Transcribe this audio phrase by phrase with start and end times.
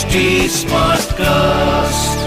[0.00, 2.20] HD Smartcast.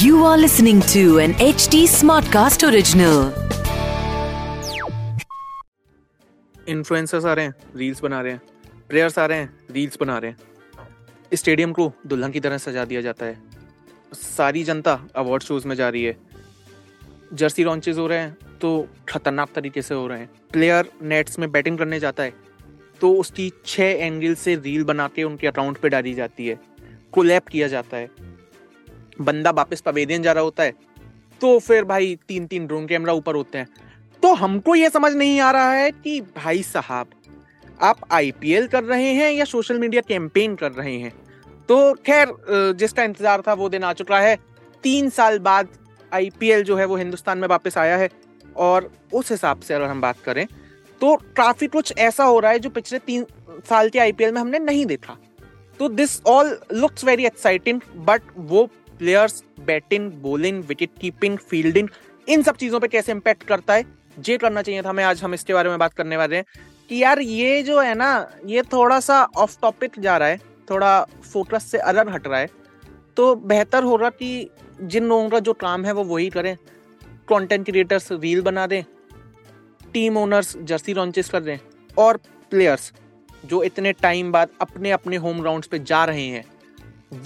[0.00, 3.30] You are listening to an HD Smartcast original.
[6.68, 8.40] Influencers आ रहे हैं reels बना रहे हैं
[8.88, 10.38] प्लेयर्स आ रहे हैं रील्स बना रहे हैं।
[11.34, 13.38] स्टेडियम को दुल्हन की तरह सजा दिया जाता है।
[14.14, 16.16] सारी जनता अवार्ड शोज़ में जा रही है।
[17.34, 21.50] जर्सी लॉन्चेस हो रहे हैं तो खतरनाक तरीके से हो रहे हैं। प्लेयर नेट्स में
[21.52, 22.49] बैटिंग करने जाता है।
[23.00, 26.58] तो उसकी छः एंगल से रील बना के उनके अकाउंट पे डाली जाती है।
[27.12, 28.08] कोलैप किया जाता है।
[29.20, 30.72] बंदा वापस पवेलियन जा रहा होता है।
[31.40, 33.68] तो फिर भाई तीन तीन ड्रोन कैमरा ऊपर होते हैं।
[34.22, 37.06] तो हमको ये समझ नहीं आ रहा है कि भाई साहब,
[37.80, 41.12] आप आईपीएल कर रहे हैं या सोशल मीडिया कैंपेन कर रहे हैं?
[41.68, 42.34] तो खैर
[42.74, 44.36] जिसका इंतज़ार था वो दिन आ चुका है।
[44.84, 45.68] तीन साल बाद
[46.12, 48.08] आईपीएल जो है वो हिंदुस्तान में वापस आया है।
[48.56, 50.46] और उस हिसाब से अगर हम बात करें
[51.00, 53.26] तो काफ़ी कुछ ऐसा हो रहा है जो पिछले तीन
[53.68, 55.16] साल के आईपीएल में हमने नहीं देखा।
[55.80, 58.64] तो this all looks very exciting but वो
[58.98, 61.88] players batting bowling wicket keeping fielding
[62.28, 63.84] इन सब चीज़ों पे कैसे इम्पैक्ट करता है,
[64.18, 66.44] ये करना चाहिए था हमें आज। हम इसके बारे में बात करने वाले हैं
[66.90, 70.38] कि यार ये जो है ना, ये थोड़ा सा ऑफ़ टॉपिक जा रहा है,
[70.70, 72.48] थोड़ा फोकस से अलग हट रहा है।
[73.16, 74.50] तो बेहतर हो रहा कि
[74.82, 76.56] जिन लोगों का जो काम है वो वही करें
[77.28, 78.82] कंटेंट क्रिएटर्स रील बना दें
[79.92, 82.16] टीम ओनर्स जर्सी लॉन्चेस कर रहे हैं और
[82.50, 82.92] प्लेयर्स
[83.46, 86.44] जो इतने टाइम बाद अपने अपने होम ग्राउंड पे जा रहे हैं,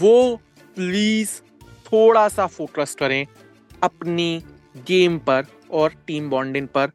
[0.01, 0.37] वो
[0.77, 1.31] प्लीज़
[1.87, 3.27] थोड़ा सा फोकस करें
[3.83, 4.43] अपनी
[4.89, 6.91] गेम पर और टीम बॉन्डिंग पर.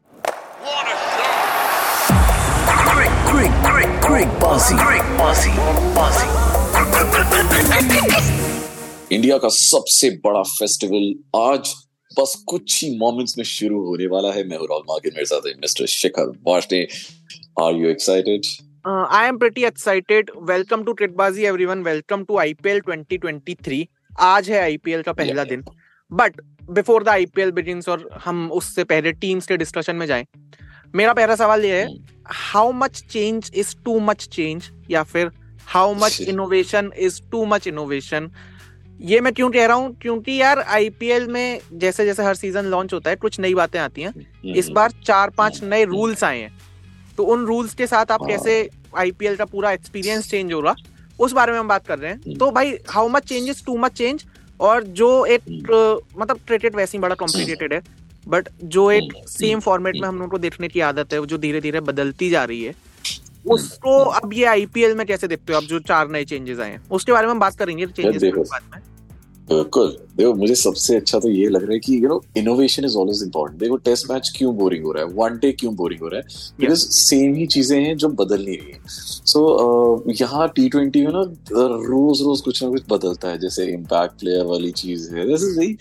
[9.12, 11.74] इंडिया का सबसे बड़ा फेस्टिवल आज
[12.18, 15.86] बस कुछ ही मोमेंट्स में शुरू होने वाला है। मैं हूँ राहुल मेरे साथ mister
[15.86, 16.82] Shikhar Washne
[17.62, 18.46] are you excited
[18.86, 23.84] I am pretty excited welcome to ट्रिटबाजी everyone welcome to IPL 2023
[24.20, 25.64] आज है आईपीएल का पहला Yeah, दिन।
[26.10, 30.26] But before the IPL begins और हम उससे पहले टीम्स के डिस्कशन में जाएँ
[30.94, 31.88] मेरा पहला सवाल ये है
[32.26, 35.30] how much change is too much change या फिर
[35.66, 38.30] how much innovation is too much innovation
[39.00, 39.94] ये मैं क्यों कह रहा हूँ?
[40.02, 44.02] क्योंकि यार आईपीएल में जैसे जैसे हर सीज़न लॉन्च होता है कुछ नई बातें आती
[44.02, 46.58] हैं। हम्म, इस बार चार पाँच नए रूल्स आए हैं।
[47.16, 48.68] तो उन रूल्स के साथ आप हाँ। कैसे
[48.98, 50.74] आईपीएल का पूरा एक्सपीरियंस चेंज होगा
[51.18, 53.76] उस बारे में हम बात कर रहे हैं। हम्म। तो भाई how much changes too
[53.78, 54.24] much change
[54.60, 55.42] और जो एक
[56.18, 57.82] मतलब क्रिकेट वैसे ही बड़ा कॉम्प्लिकेटेड है।
[58.28, 61.26] बट जो एक हम्म। सेम फॉर्मेट में हम लोगों को देखने की आदत है वो
[61.26, 62.74] जो धीरे धीरे बदलती जा रही है
[63.46, 65.60] उसको अब ये आईपीएल में कैसे देखते हो?
[65.60, 68.40] अब जो चार नए चेंजेस आए हैं। उसके बारे में हम बात करेंगे चेंजेस देखो।
[68.40, 68.82] बाद में।
[69.48, 72.96] बिल्कुल। देखो मुझे सबसे अच्छा तो ये लग रहा है कि you know innovation is
[72.96, 75.10] always important देखो टेस्ट मैच क्यों बोरिंग हो रहा है?
[75.10, 76.26] वन डे क्यों बोरिंग हो रहा है?
[76.60, 80.68] बिकॉज़ सेम ही चीज़ें हैं जो बदल नहीं रही है। सो so, uh, यहाँ टी
[80.68, 81.22] ट्वेंटी में ना
[81.52, 85.58] रोज रोज कुछ ना कुछ बदलता है। जैसे इम्पैक्ट प्लेयर वाली चीज़ है। This is
[85.58, 85.76] very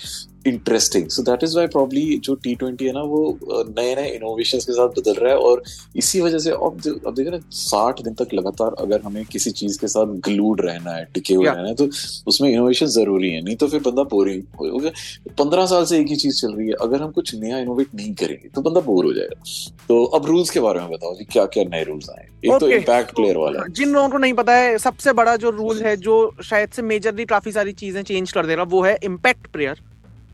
[0.47, 3.21] interesting so that is why probably जो टी ट्वेंटी है ना वो
[3.69, 5.63] नए नए इनोवेशन के साथ बदल रहा है और
[5.95, 9.79] इसी वजह से अब अब देखो ना साठ दिन तक लगातार अगर हमें किसी चीज़
[9.79, 11.55] के साथ ग्लूड रहना है टिके हुए Yeah.
[11.55, 11.85] रहना है तो
[12.27, 14.91] उसमें इनोवेशन ज़रूरी है। नहीं तो फिर बंदा बोरिंग हो गया।
[15.39, 18.13] पंद्रह साल से एक ही चीज़ चल रही है। अगर हम कुछ नया इनोवेट नहीं
[18.13, 19.41] करेंगे तो बंदा बोर हो जाएगा।
[19.87, 22.57] तो अब रूल्स के बारे में बताओ जी क्या क्या नए रूल्स आए एक तो
[22.59, 22.77] Okay.
[22.77, 26.15] इम्पैक्ट प्लेयर वाला जिन लोगों को नहीं पता है सबसे बड़ा जो रूल है जो
[26.49, 29.81] शायद से मेजरली काफ़ी सारी चीज़ें चेंज कर दे रहा वो है इम्पैक्ट प्लेयर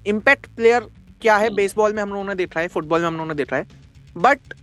[0.06, 0.88] इम्पैक्ट प्लेयर
[1.22, 3.56] क्या है। बेसबॉल में हम लोगों ने देखा है फुटबॉल में हम लोगों ने देखा
[3.56, 3.68] है।
[4.16, 4.54] बट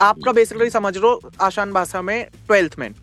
[0.00, 2.94] आपका बेसिकली समझ लो आसान भाषा में ट्वेल्थ मैन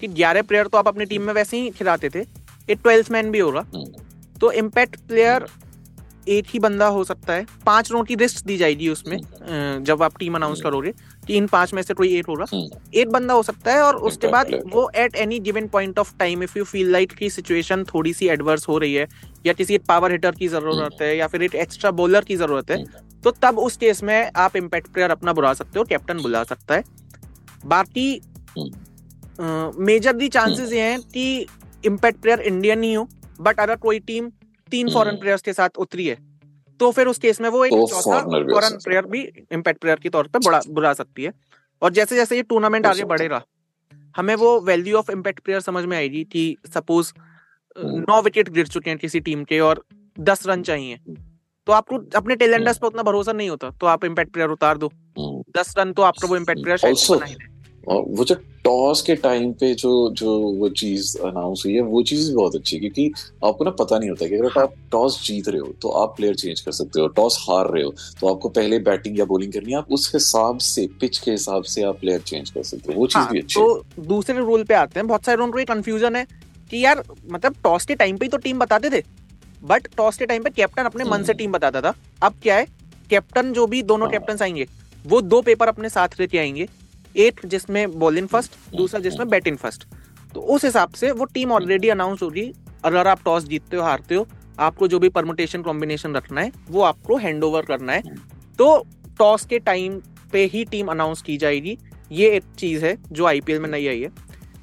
[0.00, 3.30] कि ग्यारह प्लेयर तो आप अपनी टीम में वैसे ही खिलाते थे। ये ट्वेल्थ मैन
[3.30, 3.84] भी होगा। हम्म,
[4.40, 5.46] तो इम्पैक्ट प्लेयर
[6.28, 9.16] एक ही बंदा हो सकता है। पाँच रनों की रिस्क दी जाएगी उसमें
[9.84, 10.92] जब आप टीम अनाउंस करोगे।
[11.28, 13.96] कि इन पाँच में से कोई एट होगा। हम्म, एक बंदा हो सकता है और
[14.08, 17.84] उसके बाद वो at any given point of time if you feel like की सिचुएशन
[17.84, 19.06] थोड़ी सी एडवर्स हो रही है
[19.46, 22.70] या किसी एक पावर हिटर की ज़रूरत है या फिर एक एक्स्ट्रा बॉलर की ज़रूरत
[22.70, 22.82] है
[23.24, 26.74] तो तब उस केस में आप इम्पैक्ट प्लेयर अपना बुला सकते हो कैप्टन बुला सकता
[26.74, 26.84] है।
[27.66, 28.20] बाकी
[29.80, 31.46] मेजरली चांसेस ये हैं कि
[31.84, 33.08] इम्पैक्ट प्लेयर इंडियन ही हो
[33.40, 34.30] बट अगर कोई टीम
[34.72, 36.16] तीन हम्म। फॉरेन प्लेयर्स के साथ उतरी है
[36.80, 39.20] तो फिर उस केस में वो एक तो चौथा फॉरेन सकता प्लेयर भी
[39.52, 41.32] इम्पैक्ट प्लेयर के तौर पे बुला बुला सकती है
[41.82, 43.42] और जैसे जैसे ये टूर्नामेंट आगे। बढ़ेगा
[44.14, 47.12] हमें वो वैल्यू ऑफ़ इम्पैक्ट प्लेयर समझ में आएगी कि सपोज़
[47.76, 49.84] हम्म। नौ विकेट गिर चुके हैं किसी टीम के और
[50.16, 50.98] दस रन चाहिए
[51.66, 54.86] तो आपको अपने टेलेंडर्स पर उतना भरोसा नहीं होता तो आप इम्पैक्ट प्लेयर उतार दो
[54.86, 57.57] हम्म। दस रन तो आपका वो इम्पैक्ट प्लेयर
[57.90, 61.80] ही। और वो जो टॉस के टाइम पे जो जो वो चीज़ अनाउंस हुई है
[61.80, 63.12] वो चीज़ भी बहुत अच्छी है क्योंकि
[63.44, 66.34] आपको ना पता नहीं होता कि अगर आप टॉस जीत रहे हो तो आप प्लेयर
[66.34, 69.72] चेंज कर सकते हो टॉस हार रहे हो तो आपको पहले बैटिंग या बॉलिंग करनी
[69.72, 73.00] है आप उस हिसाब से पिच के हिसाब से आप प्लेयर चेंज कर सकते हो
[73.00, 75.52] वो चीज़ हाँ, भी अच्छी है। तो दूसरे रूल पे आते हैं बहुत सारे लोगों
[75.52, 76.26] को कंफ्यूजन है
[76.70, 79.02] कि यार मतलब टॉस के टाइम पे ही तो टीम बताते थे
[79.62, 82.66] बट टॉस के टाइम पे कैप्टन अपने मन से टीम बताता था। अब क्या है
[83.10, 84.66] कैप्टन जो भी दोनों कैप्टन आएँगे
[85.06, 86.68] वो दो पेपर अपने साथ लेके आएँगे
[87.18, 89.86] एक जिसमें बॉलिंग फ़र्स्ट दूसरा जिसमें बैटिंग फ़र्स्ट
[90.34, 92.52] तो उस हिसाब से वो टीम ऑलरेडी अनाउंस होगी
[92.84, 94.26] अगर आप टॉस जीतते हो हारते हो
[94.58, 98.02] आपको जो भी परमुटेशन कॉम्बिनेशन रखना है वो आपको हैंड ओवर करना है।
[98.58, 98.86] तो
[99.18, 100.00] टॉस के टाइम
[100.32, 101.76] पे ही टीम अनाउंस की जाएगी।
[102.12, 104.10] ये एक चीज़ है जो आईपीएल में नहीं आई है।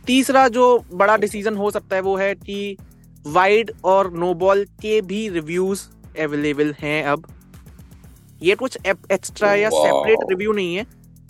[0.08, 2.78] तीसरा जो बड़ा डिसीज़न हो सकता है वो है कि
[3.26, 5.88] वाइड और नो बॉल के भी रिव्यूज़
[6.20, 7.28] अवेलेबल हैं अब।
[8.42, 10.86] ये कुछ एक्स्ट्रा या सेपरेट रिव्यू नहीं है।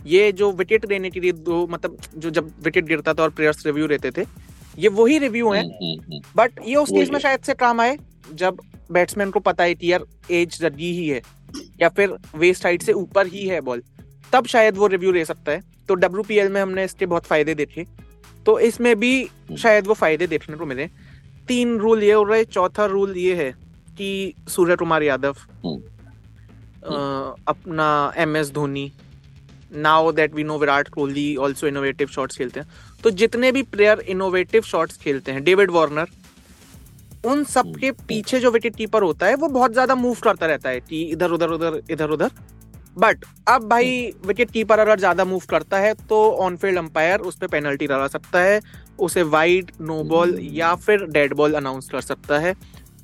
[0.05, 3.65] ये जो विकेट देने के लिए दो मतलब जो जब विकेट गिरता था और प्लेयर्स
[3.65, 4.25] रिव्यू रहते थे
[4.77, 7.97] ये वही रिव्यू हैं। हम्म, हम्म, बट ये उस केस में शायद से काम आए
[8.33, 8.59] जब
[8.91, 11.21] बैट्समैन को पता है कि यार एज लगी ही है।
[11.81, 13.83] या फिर वेस्ट हाइट से ऊपर ही है बॉल
[14.33, 17.85] तब शायद वो रिव्यू ले सकता है। तो डब्ल्यूपीएल में हमने इसके बहुत फ़ायदे देखे।
[18.45, 20.89] तो इसमें भी शायद वो फ़ायदे देखने को मिले।
[21.47, 23.51] तीन रूल ये हो रहे चौथा रूल ये है
[23.97, 25.35] कि सूर्य कुमार यादव
[25.65, 25.81] हम्म।
[26.83, 28.91] अ, अपना M S Dhoni
[29.71, 32.69] now that we know Virat Kohli also innovative shots खेलते हैं
[33.03, 36.09] तो जितने भी प्लेयर इनोवेटिव शॉट्स खेलते हैं डेविड वार्नर
[37.25, 40.69] उन सब के पीछे जो विकेट कीपर होता है वो बहुत ज़्यादा मूव करता रहता
[40.69, 42.29] है कि इधर उधर उधर इधर उधर।
[42.97, 47.35] बट अब भाई विकेट कीपर अगर ज़्यादा मूव करता है तो ऑन फ़ील्ड अंपायर उस
[47.37, 48.59] पर पेनल्टी लगा सकता है
[48.99, 52.53] उसे वाइड नो बॉल या फिर डेड बॉल अनाउंस कर सकता है।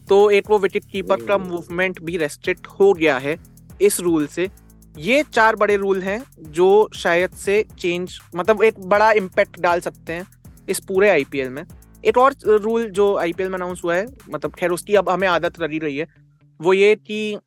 [0.07, 3.37] तो एक वो विकेट कीपर का मूवमेंट भी रेस्ट्रिक्ट हो गया है
[3.81, 4.49] इस रूल से।
[4.95, 10.13] ये चार बड़े रूल हैं जो शायद से चेंज मतलब एक बड़ा इम्पैक्ट डाल सकते
[10.13, 10.25] हैं
[10.69, 11.63] इस पूरे आईपीएल में।
[12.03, 15.59] एक और रूल जो आईपीएल में अनाउंस हुआ है मतलब खैर उसकी अब हमें आदत
[15.61, 16.07] लगी रही है
[16.59, 17.37] वो ये कि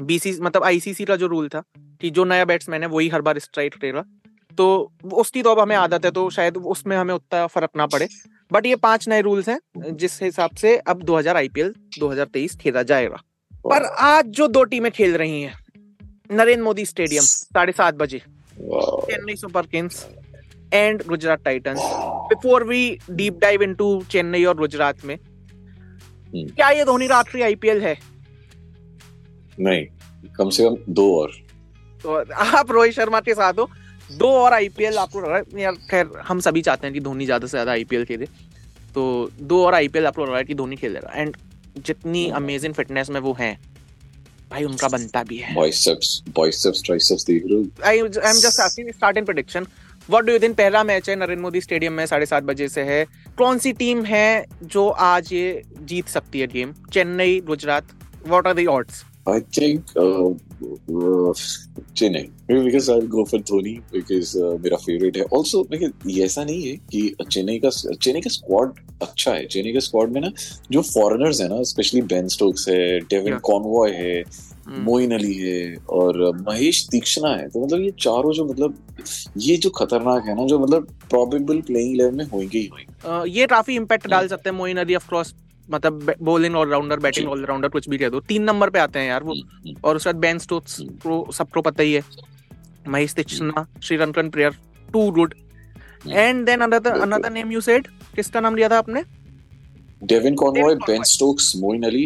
[0.00, 3.38] बीसी मतलब आईसीसी का जो रूल था कि जो नया बैट्समैन है वही हर बार
[3.38, 4.04] स्ट्राइक करेगा।
[4.58, 8.08] तो उसकी तो अब हमें आदत है तो शायद उसमें हमें उतना फ़र्क ना पड़े।
[8.50, 9.58] बट ये पाँच नए रूल्स हैं
[9.92, 13.22] जिस हिसाब से अब 2000 आईपीएल 2023 खेला जाएगा।
[13.64, 15.54] पर आज जो दो टीमें खेल रही हैं
[16.30, 20.06] नरेंद्र मोदी स्टेडियम साढ़े सात बजे। Chennai Super Kings
[20.74, 21.80] and Gujarat Titans.
[22.28, 25.18] Before we deep dive into Chennai और गुजरात में
[26.34, 27.96] क्या ये धोनी आखिरी आईपीएल है?
[29.58, 29.84] नहीं
[30.30, 31.32] कम से कम दो और।
[32.04, 33.68] तो आप रोहित शर्मा के साथ हो।
[34.12, 37.24] दो और आईपीएल आपको लग रहा है यार खैर हम सभी चाहते हैं कि धोनी
[37.24, 38.26] ज़्यादा से ज़्यादा आईपीएल खेले।
[38.94, 41.36] तो दो और आईपीएल आपको लग रहा है कि धोनी खेलेगा। एंड
[41.78, 43.58] जितनी अमेजिंग फिटनेस में वो हैं
[44.50, 47.64] भाई उनका बनता भी है बाइसेप्स बाइसेप्स ट्राइसेप्स देख रहे हो?
[47.84, 49.66] I I am just asking start in prediction
[50.10, 52.82] what do you think पहला मैच है नरेंद्र मोदी स्टेडियम में साढ़े सात बजे से
[52.90, 53.04] है?
[53.38, 57.92] कौन सी टीम है जो आज ये जीत सकती है game Chennai Gujarat
[58.28, 60.26] what are the odds I think uh,
[60.96, 61.30] uh,
[62.00, 62.20] Chennai.
[62.48, 65.24] Maybe because I'll go for Dhoni because uh, मेरा favorite है.
[65.38, 67.00] Also लेकिन ये ऐसा नहीं है कि
[67.30, 69.46] चेन्नई का चेन्नई का स्क्वाड अच्छा है.
[69.46, 70.30] चेन्नई के स्क्वाड में ना
[70.70, 74.24] जो फॉरेनर्स है ना, स्पेशली बेन स्टोक्स है, डेविन कॉनवॉय है,
[74.66, 74.78] Hmm.
[74.78, 77.48] मोइन अली है और महेश तीक्ष्णा है.
[77.48, 78.78] तो मतलब ये चारों जो मतलब
[79.36, 83.20] ये जो खतरनाक है ना, जो मतलब probable playing eleven में होंगे ही होंगे.
[83.20, 85.34] Uh, ये काफ़ी इम्पैक्ट डाल सकते हैं मोइन अली ऑफ़ क्रॉस
[85.70, 89.22] मतलब बॉलिंग ऑलराउंडर बैटिंग। ऑलराउंडर कुछ भी कह दो तीन नंबर पे आते हैं यार
[89.22, 89.80] वो हम्म, हम्म.
[89.84, 92.02] और उसके बाद बेन स्टोक्स हम्म। को सबको पता ही है
[92.88, 94.50] Mahesh Theekshana Sri Lankan player
[94.92, 95.34] too good.
[96.08, 99.02] And then another another name you said किसका नाम लिया था आपने?
[100.04, 102.04] Devin Conway Ben Stokes Moeen Ali.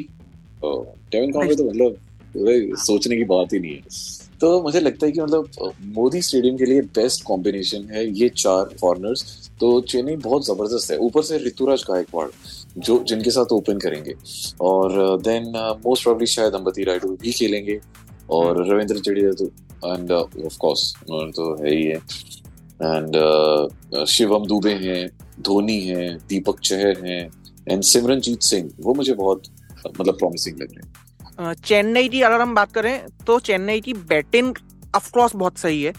[0.64, 1.96] Devin Conway तो मतलब
[2.34, 6.56] पूरे सोचने की बात ही नहीं है। तो मुझे लगता है कि मतलब मोदी स्टेडियम
[6.56, 11.38] के लिए बेस्ट कॉम्बिनेशन है ये चार फॉरनर्स तो चेन्नई बहुत ज़बरदस्त है। ऊपर से
[11.38, 12.28] ऋतुराज गायकवाड़
[12.78, 14.14] जो जिनके साथ ओपन करेंगे।
[14.60, 15.52] और देन
[15.86, 17.78] मोस्ट प्रॉब्ली शायद अंबती रायडू भी खेलेंगे।
[18.30, 19.46] और रविंद्र जडेजा तो
[19.86, 21.96] एंड ऑफ़ कोर्स उन्होंने तो है ही है।
[22.96, 25.08] एंड शिवम दुबे हैं।
[25.40, 27.20] धोनी हैं दीपक चहर हैं
[27.68, 29.42] एंड सिमरनजीत सिंह वो मुझे बहुत
[30.00, 34.54] मतलब प्रॉमिसिंग लग रहे हैं। चेन्नई की अगर हम बात करें तो चेन्नई की बैटिंग
[34.96, 35.92] ऑफकोर्स बहुत सही है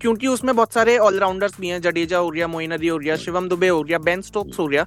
[0.00, 3.48] क्योंकि उसमें बहुत सारे ऑलराउंडर्स भी हैं जडेजा हो गया मोइन अली हो गया शिवम
[3.48, 4.86] दुबे हो गया बेन स्टोक्स हो गया।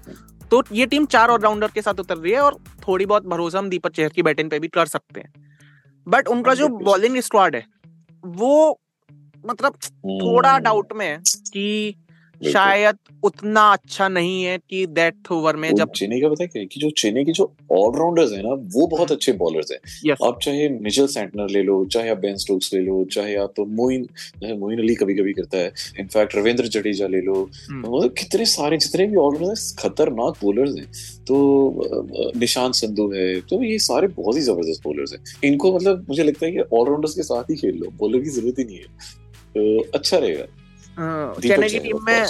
[0.51, 2.55] तो ये टीम चार ऑलराउंडर के साथ उतर रही है और
[2.87, 5.33] थोड़ी बहुत भरोसा हम दीपक चेहर की बैटिंग पे भी कर सकते हैं।
[6.07, 7.65] बट उनका जो बॉलिंग स्क्वाड है
[8.23, 8.79] वो
[9.43, 11.95] मतलब थोड़ा हम्म, डाउट में है कि।
[12.43, 16.79] शायद उतना अच्छा नहीं है कि डेथ ओवर में जब चेन्नई का पता है कि
[16.79, 21.07] जो चेन्नई के जो ऑलराउंडर्स है ना वो बहुत अच्छे बॉलर्स हैं। आप चाहे मिचेल
[21.07, 24.07] सैंटनर ले लो चाहे आप बेन स्टोक्स ले लो चाहे आप तो मोइन
[24.59, 29.05] मोइन अली कभी कभी करता है। इनफैक्ट रविंद्र जडेजा ले लो। मतलब कितने सारे जितने
[29.07, 30.85] भी ऑलराउंडर्स खतरनाक बॉलर्स हैं।
[31.25, 36.23] तो निशांत संधू है तो ये सारे बहुत ही ज़बरदस्त बॉलर्स हैं। इनको मतलब मुझे
[36.23, 39.19] लगता है कि ऑलराउंडर्स के साथ ही खेल लो बॉलर की ज़रूरत ही नहीं है।
[39.53, 40.45] तो अच्छा रहेगा।
[40.97, 42.25] चेन्नई की टीम में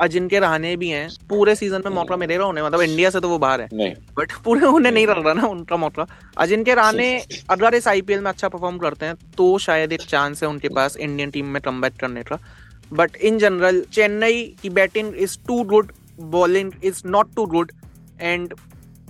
[0.00, 3.38] अजिंक्य रहाने भी हैं। पूरे सीज़न में मौका मिलेगा उन्हें मतलब इंडिया से तो वो
[3.38, 3.68] बाहर है।
[4.16, 6.06] बट पूरे उन्हें नहीं लग रहा ना उनका मौका।
[6.38, 7.06] अजिंक्य रहाने
[7.50, 10.96] अगर इस आईपीएल में अच्छा परफॉर्म करते हैं तो शायद एक चांस है उनके पास
[10.96, 12.38] इंडियन टीम में कम करने का।
[12.92, 17.72] बट इन जनरल चेन्नई की batting is too good bowling is not too good
[18.20, 18.54] and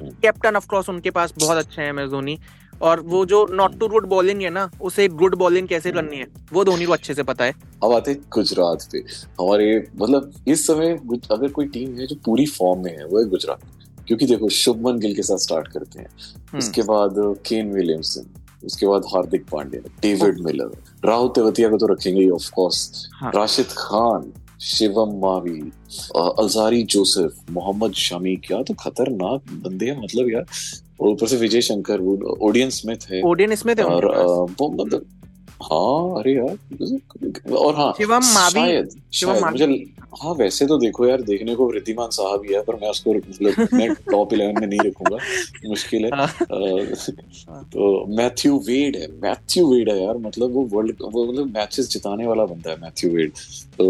[0.02, 2.38] captain of course उनके पास बहुत अच्छे हैं धोनी
[2.84, 6.26] और वो जो नॉट टू गुड बॉलिंग है ना उसे गुड बॉलिंग कैसे करनी है?
[6.52, 8.98] वो धोनी को अच्छे से पता है। अब आते गुजरात पे।
[9.40, 10.98] हमारे मतलब इस समय
[11.30, 13.60] अगर कोई टीम है जो पूरी फॉर्म में है वो है गुजरात।
[14.06, 17.14] क्योंकि देखो शुभमन गिल के साथ स्टार्ट करते हैं। हम्म। उसके बाद
[17.46, 18.26] केन विलियमसन
[18.64, 20.70] उसके बाद हार्दिक पांड्या डेविड मिलर
[21.04, 25.60] राहुल तेवतिया को तो रखेंगे ही ऑफ़ कोर्स हाँ। राशिद खान शिवम मावी
[26.16, 30.44] अ, अलजारी जोसेफ मोहम्मद शमी। क्या तो खतरनाक बंदे हैं मतलब यार।
[31.00, 34.06] और ऊपर से विजय शंकर वो ऑडियंस में थे ऑडियंस में थे और।
[34.60, 35.06] वो मतलब
[35.64, 39.92] हाँ अरे यार और हाँ शिवम मावी- शायद शिवम शायद मुझे
[40.22, 43.68] हाँ वैसे तो देखो यार देखने को वृद्धिमान साहब ही है पर मैं उसको मतलब
[43.74, 45.16] मैं टॉप इलेवन में नहीं रखूँगा
[45.68, 50.96] मुश्किल है। हाँ। अ, तो मैथ्यू वेड है मैथ्यू वेड है यार मतलब वो वर्ल्ड
[51.12, 53.32] वो मतलब मैचेस जिताने वाला बंदा है मैथ्यू वेड।
[53.78, 53.84] तो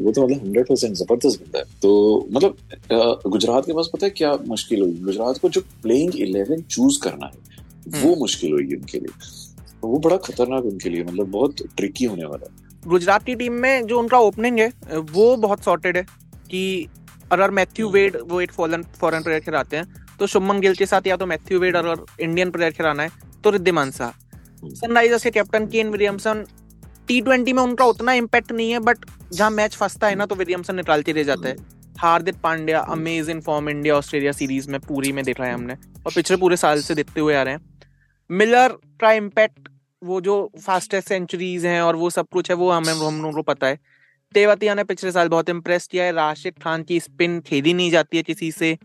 [0.00, 2.56] वो तो मतलब हंड्रेड परसेंट ज़बरदस्त बंदा है। तो मतलब
[3.26, 7.26] गुजरात के पास पता है क्या मुश्किल होगी गुजरात को जो प्लेइंग इलेवन चूज़ करना
[7.26, 7.42] है
[7.86, 9.43] वो हम्म। मुश्किल होगी उनके लिए।
[9.84, 13.86] वो बड़ा खतरनाक उनके लिए मतलब बहुत ट्रिकी होने वाला है। गुजरात की टीम में
[13.86, 14.68] जो उनका ओपनिंग है
[15.12, 16.02] वो बहुत सॉर्टेड है
[16.50, 16.88] कि
[17.32, 21.06] अगर मैथ्यू वेड वो एक फॉरन फॉरन प्लेयर खिलाते हैं तो शुभमन गिल के साथ
[21.06, 23.10] या तो मैथ्यू वेड अगर इंडियन प्लेयर खिलाना है
[23.44, 24.10] तो रिद्धिमान शाह।
[24.64, 26.44] सनराइजर्स के captain Kane Williamson
[27.08, 30.34] T twenty में उनका उतना इम्पैक्ट नहीं है बट जहाँ मैच फंसता है ना तो
[30.34, 31.56] विलियमसन निकालते रह जाता है।
[31.98, 36.36] Hardik Pandya amazing form India Australia series में पूरी में देखा है हमने और पिछले
[36.36, 37.60] पूरे साल से देखते हुए आ रहे हैं।
[38.30, 39.68] मिलर का इम्पैक्ट
[40.04, 43.42] वो जो फास्टेस्ट सेंचुरीज हैं और वो सब कुछ है वो हमें हम लोगों को
[43.44, 43.78] पता है।
[44.34, 48.16] तेवतिया ने पिछले साल बहुत इम्प्रेस किया है। राशिद खान की स्पिन खेली नहीं जाती
[48.16, 48.76] है किसी से।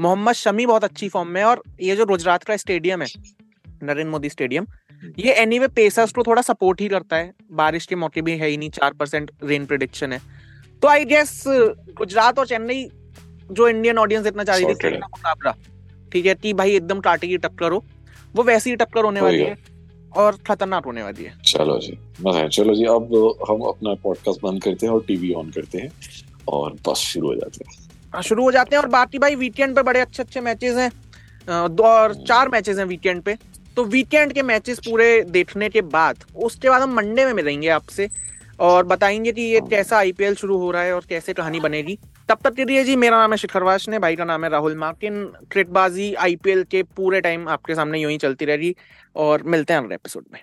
[0.00, 3.08] मोहम्मद शमी बहुत अच्छी फॉर्म में और ये जो गुजरात का स्टेडियम है
[3.82, 4.66] नरेंद्र मोदी स्टेडियम
[5.18, 8.56] ये एनीवे पेसर्स को थोड़ा सपोर्ट ही करता है। बारिश के मौके भी है ही
[8.56, 10.20] नहीं चार परसेंट रेन प्रिडिक्शन है।
[10.82, 12.88] तो आई गेस गुजरात और चेन्नई
[13.50, 15.54] जो इंडियन ऑडियंस इतना चाह रही थी मुकाबला।
[16.12, 17.84] ठीक है कि भाई एकदम टाटे की टक्कर हो।
[18.34, 19.56] वो वैसी ही टक्कर होने वाली है।
[20.16, 21.96] और खतरनाक होने वाली है। चलो जी
[22.28, 23.14] है चलो जी अब
[23.50, 25.90] हम अपना पॉडकास्ट बंद करते हैं और टीवी ऑन करते हैं
[26.48, 27.80] और बस शुरू हो जाते हैं।
[28.14, 30.90] हाँ, शुरू हो जाते हैं और बाकी भाई वीकेंड पे बड़े अच्छे अच्छे मैचेस हैं
[31.48, 33.36] दो और चार मैचेस हैं वीकेंड पे।
[33.76, 38.08] तो वीकेंड के मैचेस पूरे देखने के बाद उसके बाद हम मंडे में मिलेंगे आपसे
[38.60, 41.98] और बताएँगे कि ये कैसा आईपीएल शुरू हो रहा है और कैसे कहानी बनेगी।
[42.32, 42.84] तब तक के लिए?
[42.84, 46.82] जी मेरा नाम है शिखर वाशने भाई का नाम है राहुल माकिन क्रिकबाजी आईपीएल के
[46.96, 48.74] पूरे टाइम आपके सामने यूँ ही चलती रहेगी
[49.16, 50.40] और मिलते हैं अगले एपिसोड में।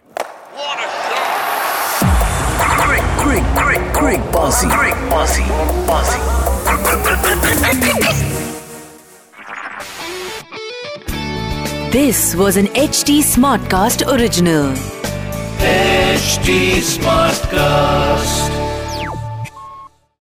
[11.91, 13.21] This was an H D
[13.71, 14.75] Smartcast original
[17.45, 18.58] Smartcast